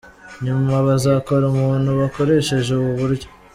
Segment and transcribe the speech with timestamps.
[0.45, 3.27] Nyuma bazakora umuntu bakoresheje ubu buryo.